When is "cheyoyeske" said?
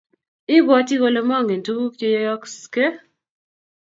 1.99-2.85